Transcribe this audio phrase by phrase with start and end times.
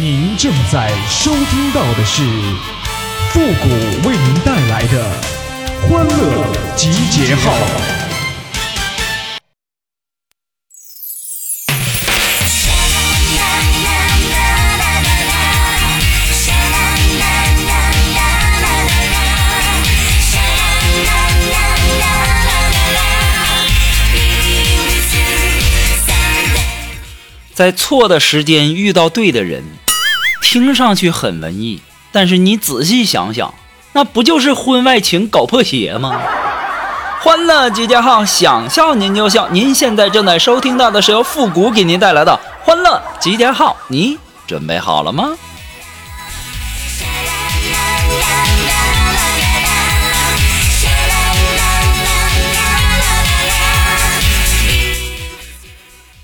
[0.00, 2.22] 您正在收听到的是
[3.28, 5.04] 复古为您带来的
[5.82, 7.52] 欢乐集结号。
[27.54, 29.62] 在错的时间遇到对的人，
[30.52, 31.80] 听上去很文艺，
[32.12, 33.54] 但是你仔细想想，
[33.94, 36.20] 那不就是婚外情搞破鞋吗？
[37.22, 39.48] 欢乐集结号，想笑您就笑。
[39.48, 45.30] 您现在正在收听到的是由复古给您带来的欢乐集结号，你准备好了吗？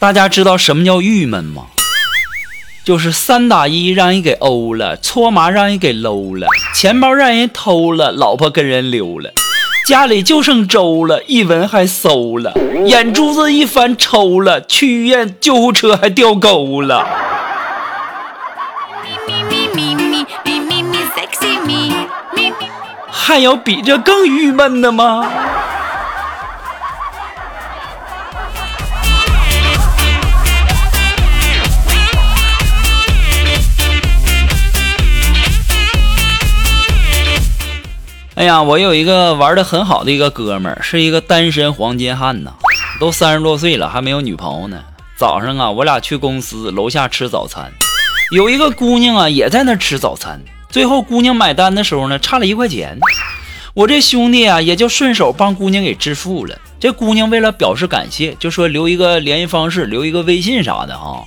[0.00, 1.66] 大家知道什么叫郁闷吗？
[2.86, 9.32] 就是三打一让人给殴了，搓麻让人给搂了，钱包让人偷了，老婆跟人溜了，
[9.88, 12.52] 家里就剩粥了，一闻还馊了，
[12.84, 17.04] 眼珠子一翻抽了，去医院救护车还掉沟了。
[23.10, 25.28] 还有比这更郁闷的吗？
[38.46, 42.52] 呀，我有一个玩的很好的一个哥们儿，是一个单身黄金汉呐，
[42.98, 44.82] 都三十多岁了还没有女朋友呢。
[45.18, 47.72] 早上啊，我俩去公司楼下吃早餐，
[48.30, 50.40] 有一个姑娘啊也在那吃早餐。
[50.70, 52.98] 最后姑娘买单的时候呢，差了一块钱，
[53.74, 56.56] 我这兄弟啊也就顺手帮姑娘给支付了。
[56.78, 61.22] 这姑娘为了表示感谢，就说留一个联系方式，留一个微信啥的啊。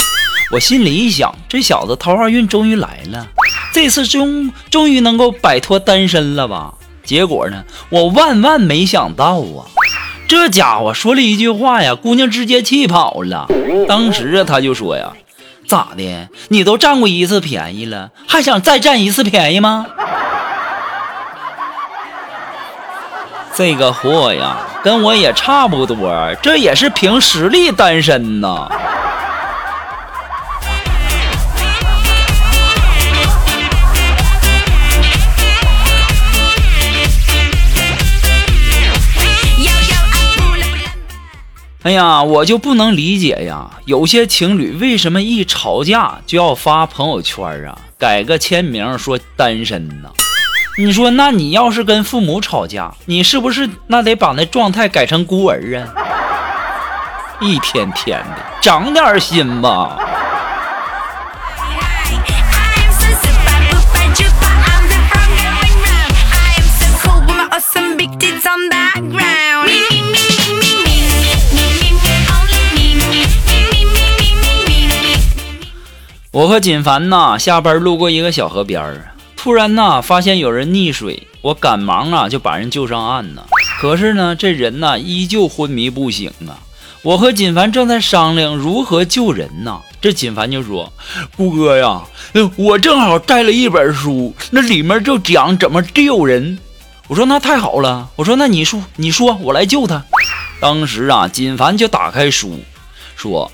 [0.51, 3.27] 我心里一想，这小子桃花运终于来了，
[3.73, 6.73] 这次终终于能够摆脱单身了吧。
[7.09, 7.63] 结果呢？
[7.89, 9.65] 我万万没想到啊！
[10.27, 13.47] 这家伙说了一句话呀，姑娘直接气跑了。
[13.87, 15.13] 当时啊，他就说呀
[15.65, 16.29] ：“咋的？
[16.49, 19.87] 你都占过一次便宜了，还想再占一次便宜吗？”
[23.57, 28.69] 这个货呀，跟我也差不多，这也是凭实力单身呐。
[41.83, 43.69] 哎呀，我就不能理解呀！
[43.85, 50.09] 有些情侣为什么一吵架就要发朋友圈啊，改个签名说单身呢？
[50.77, 55.87] 你说，那你要是跟父母吵架，你是不是那得把那状态改成孤儿啊？
[57.39, 59.97] 一天天的，长点心吧！
[76.31, 83.43] 我和锦凡呐，下班路过一个小河边儿，突然呐，发现有人溺水，我赶忙啊就把人救上岸呢。
[83.81, 86.61] 可是呢，这人呐依旧昏迷不醒啊。
[87.01, 89.81] 我和锦凡正在商量如何救人呢。
[90.01, 90.93] 这锦凡就说
[91.35, 92.03] ：“顾哥呀，
[92.57, 96.59] 我正好带了一本书，那里面就讲怎么救人。”
[97.09, 100.05] 我说：“那太好了。”我说：“那你说，你说，我来救他。”
[100.61, 102.59] 当时啊，锦凡就打开书，
[103.15, 103.51] 说：“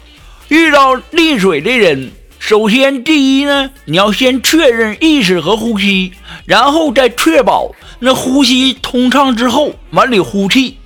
[0.50, 2.12] 遇到溺水的人。”
[2.48, 6.12] 首先，第一呢，你要先确认意识和呼吸，
[6.46, 10.78] 然后再确保那呼吸通畅之后，往里呼气。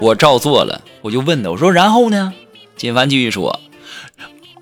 [0.00, 2.32] 我照做了，我就问他，我说然后呢？
[2.76, 3.60] 金凡继续说，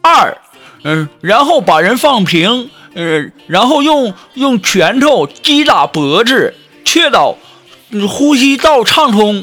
[0.02, 0.36] 二，
[0.84, 6.52] 嗯，然后把人放平，呃，然后用用拳头击打脖子，
[6.84, 7.38] 确保
[8.06, 9.42] 呼吸道畅通。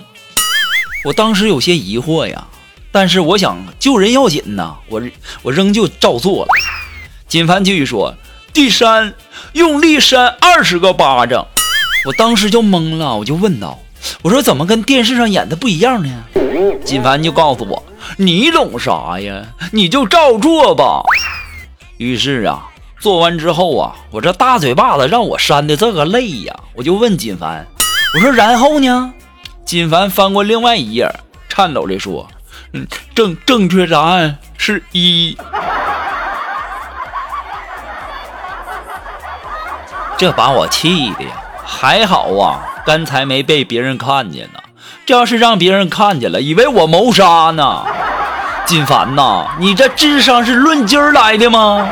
[1.05, 2.45] 我当时有些疑惑呀。
[2.95, 5.01] 但是我想救人要紧呐，我
[5.41, 6.51] 我仍旧照做了。
[7.27, 8.15] 金凡继续说
[8.53, 9.13] ：“第三，
[9.51, 11.45] 用力扇二十个巴掌。”
[12.07, 13.79] 我当时就懵了，我就问道
[14.23, 16.23] ：“我说怎么跟电视上演的不一样呢？”
[16.85, 17.83] 金凡就告诉我
[18.15, 19.45] ：“你懂啥呀？
[19.73, 21.03] 你就照做吧。”
[21.99, 22.69] 于是啊，
[23.01, 27.67] 做完之后啊，我这大嘴巴子让我扇的这个累呀，我就问金凡
[28.15, 29.13] ：“我说然后呢？”
[29.67, 31.13] 金凡翻过另外一页，
[31.49, 32.25] 颤抖地说。
[33.13, 35.37] 正正确答案是一，
[40.17, 41.31] 这把我气的呀！
[41.65, 44.59] 还好啊，刚才没被别人看见呢。
[45.05, 47.83] 这要是让别人看见了，以为我谋杀呢。
[48.65, 51.87] 金凡呐，你这智商是论斤儿来的吗？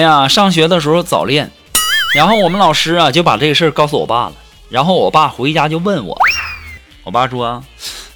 [0.00, 1.50] 哎呀，上学的时候早恋，
[2.14, 4.32] 然后我们老师啊就把这个事儿告诉我爸了。
[4.70, 6.16] 然后我爸回家就问我，
[7.04, 7.62] 我爸说：“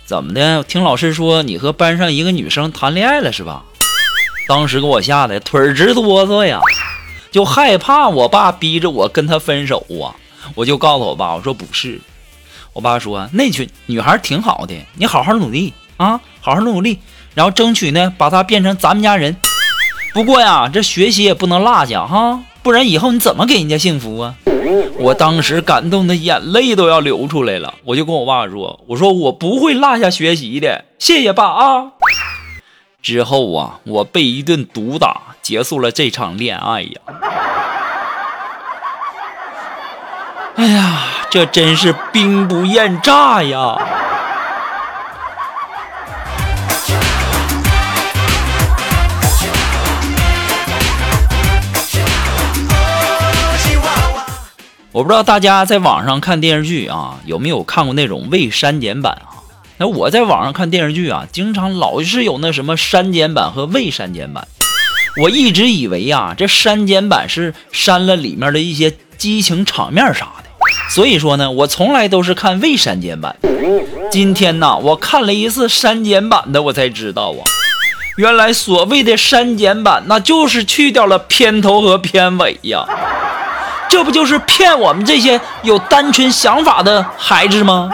[0.06, 0.62] 怎么的？
[0.62, 3.64] 听老师说你和班上一个女生谈恋爱了是吧？”
[4.48, 6.58] 当时给我吓得腿直哆嗦呀，
[7.31, 10.16] 就害怕我爸逼着我跟她分手啊。
[10.54, 12.00] 我就告诉我爸，我说不是。
[12.72, 16.98] 我爸说那群女孩挺好的，你好好努力啊，好好努力，
[17.34, 19.36] 然后争取呢把她变成咱们家人。
[20.14, 24.37] 不过呀，这学习也不能落下哈，不然以后你怎么给人家幸福啊？
[24.96, 31.90] 我当时感动的眼泪都要流出来了，我就跟我爸说：“我说我不会落下学习的，谢谢爸啊。”
[33.02, 36.90] 之后啊，我被一顿毒打，结束了这场恋爱呀。
[40.55, 43.76] 哎呀，这真是兵不厌诈呀！
[54.94, 59.43] 我不知道大家在网上看电视剧啊，有没有看过那种未删减版啊？
[59.76, 64.46] 那我在网上看电视剧啊，经常老是有那什么删减版和未删减版。
[65.20, 70.44] 我一直以为呀，这删减版是删了里面的一些激情场面啥的，
[70.91, 73.35] 所以说呢，我从来都是看未删减版。
[74.12, 77.43] 今天呢，我看了一次删减版的，我才知道啊，
[78.17, 82.87] 原来所谓的删减版，那就是去掉了片头和片尾呀。
[83.88, 87.90] 这不就是骗我们这些有单纯想法的孩子吗？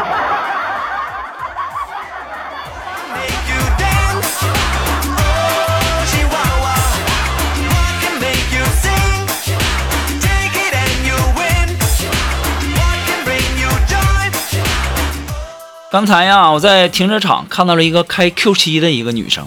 [15.93, 19.45] 刚才呀，我在停车场看到了一个开 Q7 的一个女生，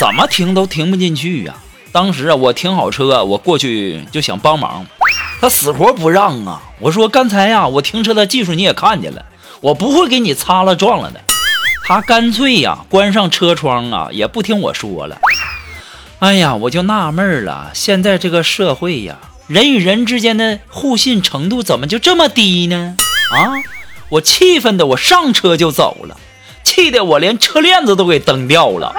[0.00, 1.54] 怎么停都停不进去呀。
[1.92, 4.86] 当时啊，我停好车，我过去就想帮忙。
[5.44, 6.62] 他死活不让啊！
[6.78, 9.26] 我说刚才呀，我停车的技术你也看见了，
[9.60, 11.20] 我不会给你擦了撞了的。
[11.84, 15.18] 他干脆呀，关上车窗啊，也不听我说了。
[16.20, 22.96] 哎呀，我就纳闷了，现在这个社会呀，人与人之间的互信程度怎么就这么低呢？
[23.36, 23.52] 啊！
[24.08, 26.16] 我气愤的我上车就走了，
[26.62, 28.96] 气得我连车链子都给蹬掉了。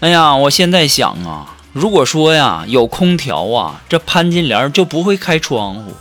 [0.00, 5.92] 哎呀，我现在想啊，如果说呀有空调啊，这潘金莲就不会开窗户，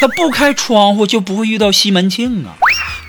[0.00, 2.56] 他不开窗户就不会遇到西门庆啊，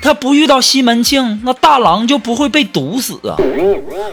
[0.02, 3.40] 他不遇到西门庆，那大郎就不会被毒死啊。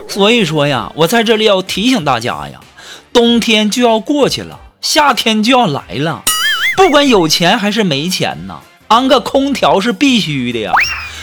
[0.07, 2.61] 所以说呀，我在这里要提醒大家呀，
[3.11, 6.23] 冬天就要过去了，夏天就要来了，
[6.77, 10.71] 不管有钱还是没钱呐，安个空调是必须的呀，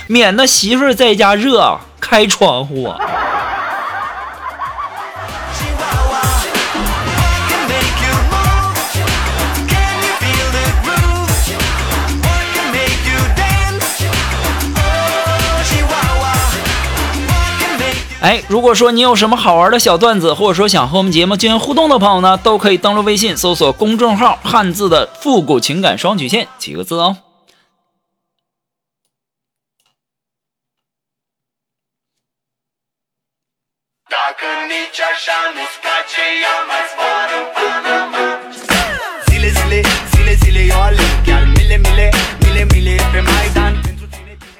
[0.06, 2.99] 免得媳妇在家热，开窗户啊。
[18.29, 27.17] 哎，如果说你有什么好玩的小段子，或者说想和我们节目进行互动的朋友呢，都可以登录微信搜索公众号“汉字的复古情感双曲线”几个字哦。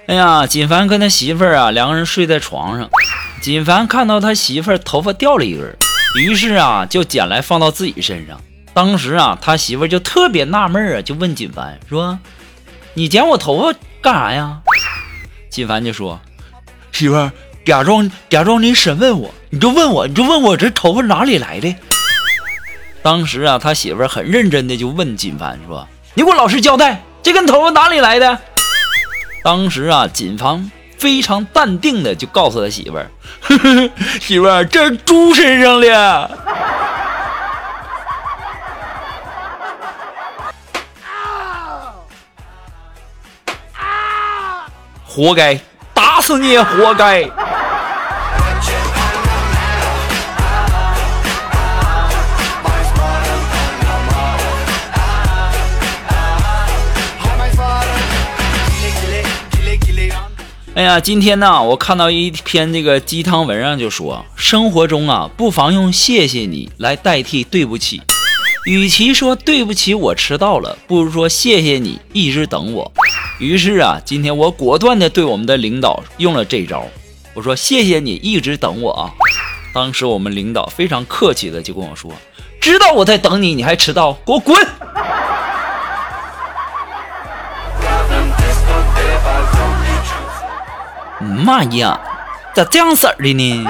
[0.07, 2.89] 哎呀，锦凡跟他媳妇儿啊，两个人睡在床上。
[3.41, 5.77] 锦凡看到他媳妇儿头发掉了一根，
[6.21, 8.41] 于是啊就捡来放到自己身上。
[8.75, 12.19] 当时啊他媳妇儿就特别纳闷啊，就问锦凡说
[12.95, 14.61] ：“你剪我头发干啥呀？”
[15.51, 16.21] 锦凡就说
[16.93, 17.33] ：“媳妇儿，
[17.65, 21.75] 假装假装你审问我，你就问我，你就问我这头发哪里来的。”
[23.03, 28.39] 当时啊他媳妇儿很认真的就问锦凡说：“你给我老实交代，这根头发哪里来的？”
[29.45, 30.71] 当时啊锦凡。
[30.99, 33.11] 非常淡定的就告诉他媳妇儿
[34.21, 36.39] ：“媳妇儿，这是猪身上的，
[45.07, 45.61] 活该，
[45.95, 47.29] 打死你也活该。”
[60.79, 68.01] 哎呀，今天呢，我看到一篇这个鸡汤文上就说，生活中啊，不妨用谢谢你来代替对不起。
[68.65, 72.93] 与其说对不起我迟到了，不如说谢谢你一直等我。
[73.41, 76.87] 于是啊，今天我果断的对我们的领导用了这招，
[77.35, 79.11] 我说谢谢你一直等我啊。
[79.75, 82.13] 当时我们领导非常客气的就跟我说，
[82.61, 84.57] 知道我在等你，你还迟到，给我滚！
[91.39, 91.99] 妈呀，
[92.55, 93.67] 咋这样式儿的呢？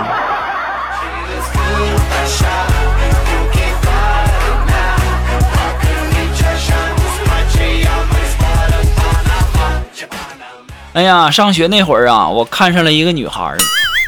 [10.94, 13.56] 哎呀，上学那会儿啊，我看上了一个女孩儿，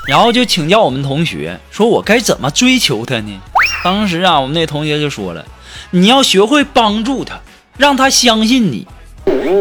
[0.09, 3.41] 然后就请教我们同学，说我该怎么追求她呢？
[3.85, 5.45] 当时啊，我们那同学就说了，
[5.91, 7.39] 你要学会帮助她，
[7.77, 8.89] 让她相信你。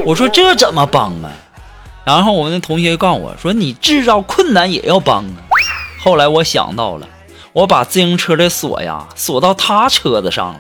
[0.06, 1.30] 我说这怎么帮啊？
[2.06, 5.36] 然后我们那同学告诉我说，你制造困难也要帮啊。
[6.00, 7.08] 后来我想到了，
[7.54, 10.60] 我把自行车的锁呀锁到她车子上了，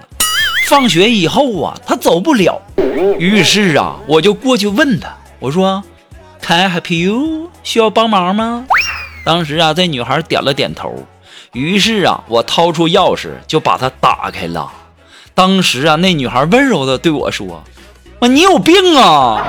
[0.67, 2.61] 放学以后啊，她走不了。
[3.17, 5.83] 于是啊，我就过去问她，我说。
[6.41, 7.49] Can I help you？
[7.63, 8.65] 需要帮忙吗？
[9.25, 11.05] 当时啊，这女孩点了点头。
[11.51, 14.71] 于是啊，我掏出钥匙就把它打开了。
[15.35, 17.61] 当时啊，那女孩温柔的对我说
[18.19, 19.45] ：“啊，你有病啊！”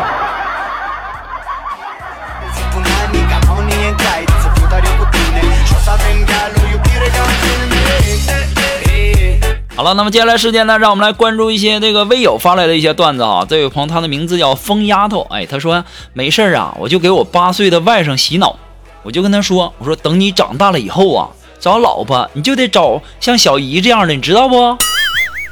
[9.80, 13.46] 好了，那么接下来时间呢，让我们来关注一些这个微友发来的一些段子啊。
[13.49, 15.82] 这位朋友，他的名字叫疯丫头，哎，他说
[16.12, 18.58] 没事啊，我就给我八岁的外甥洗脑，
[19.02, 24.76] 我就跟他说，我说等你长大了以后啊，找老婆你就得找像小姨这样的，你知道不？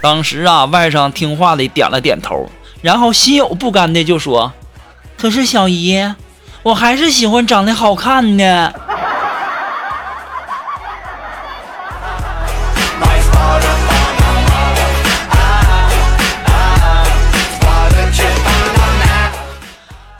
[0.02, 2.50] 当时啊，外甥听话的点了点头，
[2.82, 4.52] 然后心有不甘的就说，
[5.16, 6.04] 可是小姨，
[6.64, 8.74] 我还是喜欢长得好看的。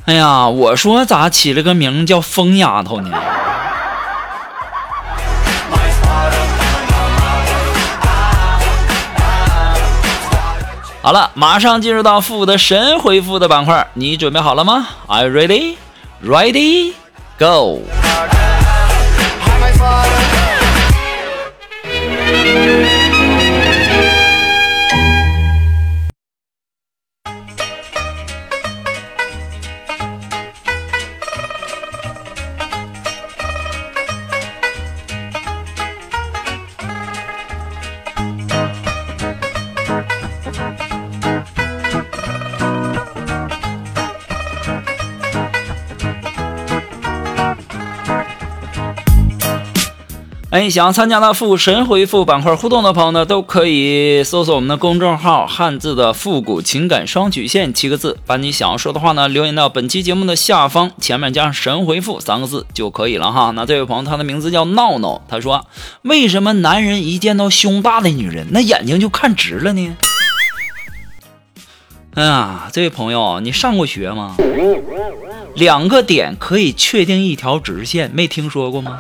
[0.08, 3.10] 哎呀，我说咋起了个名叫疯丫头呢？
[11.02, 15.76] 好了，马上进入到复的神回复的板块，你准备好了吗？Are you ready?
[16.24, 16.94] Ready?
[17.38, 17.82] Go!
[50.58, 63.52] 哎，想参加到复神回复板块互动的朋友呢，都可以搜索我们的公众号“汉字的复古情感双曲线”七个字，把你想要说的话呢留言到本期节目的下方，前面加上“神回复”三个字就可以了哈。
[63.54, 65.64] 那这位朋友，他的名字叫闹闹，他说
[66.02, 69.96] ：“为什么男人一见到胸大的女人，那眼睛就看直了呢？”
[72.14, 74.34] 哎呀，这位朋友，你上过学吗？
[75.54, 78.98] 两个点可以确定一条直线，没听说过吗？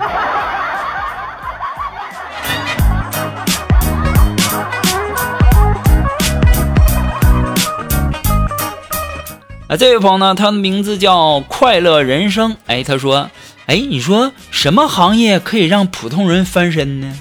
[9.68, 12.56] 啊，这位朋友呢，他的名字叫快乐人生。
[12.66, 13.30] 哎，他说，
[13.66, 17.14] 哎，你说什么行业可以让普通人翻身呢？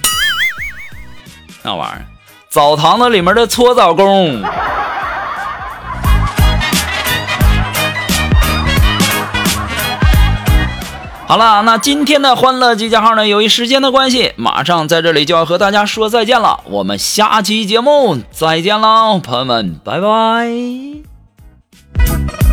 [1.64, 2.06] 那玩意儿，
[2.48, 4.42] 澡堂子里面的搓澡工。
[11.28, 16.62] 好了，那今天的欢乐集结号呢，由于时间的关系，马上在这里就要和大家说再见了。
[16.64, 21.07] 我们下期节目再见喽，朋友们，拜拜。
[22.00, 22.47] Thank